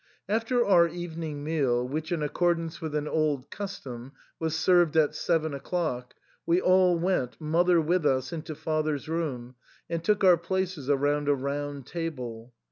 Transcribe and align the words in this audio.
After 0.27 0.65
our 0.65 0.87
evening 0.87 1.43
meal, 1.43 1.87
which, 1.87 2.11
in 2.11 2.23
accordance 2.23 2.81
with 2.81 2.95
an 2.95 3.07
old 3.07 3.51
custom, 3.51 4.13
was 4.39 4.55
served 4.55 4.97
at 4.97 5.13
seven 5.13 5.53
o'clock, 5.53 6.15
we 6.43 6.59
all 6.59 6.97
went, 6.97 7.39
mother 7.39 7.79
with 7.79 8.03
us, 8.03 8.33
into 8.33 8.55
father's 8.55 9.07
room, 9.07 9.53
and 9.87 10.03
took 10.03 10.23
our 10.23 10.37
places 10.37 10.89
around 10.89 11.27
a 11.29 11.35
round 11.35 11.85
table. 11.85 12.51